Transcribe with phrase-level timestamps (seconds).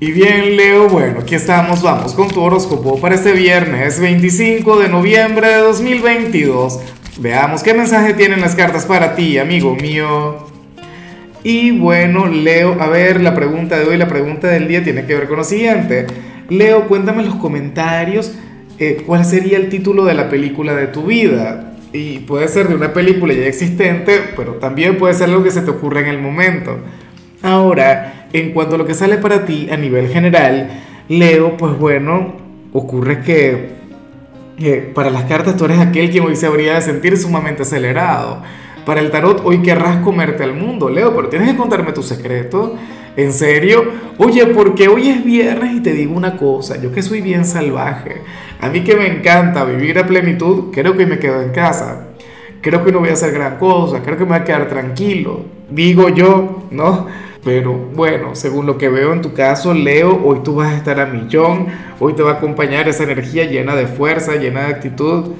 [0.00, 4.88] Y bien, Leo, bueno, aquí estamos, vamos con tu horóscopo para este viernes 25 de
[4.88, 6.78] noviembre de 2022.
[7.18, 10.46] Veamos qué mensaje tienen las cartas para ti, amigo mío.
[11.42, 15.16] Y bueno, Leo, a ver, la pregunta de hoy, la pregunta del día tiene que
[15.16, 16.06] ver con lo siguiente.
[16.48, 18.34] Leo, cuéntame en los comentarios
[18.78, 21.74] eh, cuál sería el título de la película de tu vida.
[21.92, 25.62] Y puede ser de una película ya existente, pero también puede ser algo que se
[25.62, 26.78] te ocurra en el momento.
[27.42, 30.68] Ahora, en cuanto a lo que sale para ti a nivel general,
[31.08, 32.34] Leo, pues bueno,
[32.72, 33.78] ocurre que,
[34.94, 38.42] para las cartas tú eres aquel quien hoy se habría de sentir sumamente acelerado.
[38.84, 42.74] Para el tarot hoy querrás comerte al mundo, Leo, pero tienes que contarme tu secreto.
[43.16, 43.84] ¿En serio?
[44.18, 48.22] Oye, porque hoy es viernes y te digo una cosa, yo que soy bien salvaje,
[48.60, 52.04] a mí que me encanta vivir a plenitud, creo que me quedo en casa.
[52.60, 55.44] Creo que no voy a hacer gran cosa, creo que me voy a quedar tranquilo.
[55.70, 57.06] Digo yo, ¿no?
[57.44, 60.98] Pero bueno, según lo que veo en tu caso, Leo, hoy tú vas a estar
[61.00, 61.68] a millón,
[62.00, 65.32] hoy te va a acompañar esa energía llena de fuerza, llena de actitud.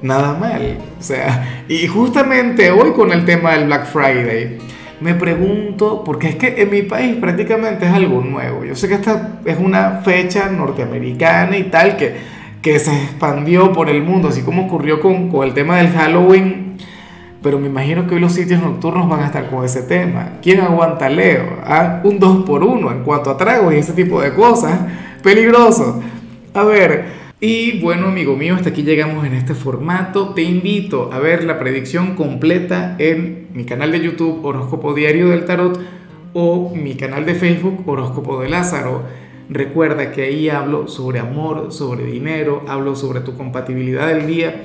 [0.00, 0.78] Nada mal.
[0.98, 4.58] O sea, y justamente hoy con el tema del Black Friday,
[5.00, 8.64] me pregunto, porque es que en mi país prácticamente es algo nuevo.
[8.64, 12.14] Yo sé que esta es una fecha norteamericana y tal que,
[12.62, 16.78] que se expandió por el mundo, así como ocurrió con, con el tema del Halloween
[17.44, 20.38] pero me imagino que hoy los sitios nocturnos van a estar con ese tema.
[20.42, 21.58] ¿Quién aguanta Leo?
[21.62, 22.00] ¿Ah?
[22.02, 24.80] Un 2 por 1 en cuanto a tragos y ese tipo de cosas.
[25.22, 26.02] Peligroso.
[26.54, 27.04] A ver,
[27.40, 30.30] y bueno, amigo mío, hasta aquí llegamos en este formato.
[30.30, 35.44] Te invito a ver la predicción completa en mi canal de YouTube Horóscopo Diario del
[35.44, 35.78] Tarot
[36.32, 39.02] o mi canal de Facebook Horóscopo de Lázaro.
[39.50, 44.64] Recuerda que ahí hablo sobre amor, sobre dinero, hablo sobre tu compatibilidad del día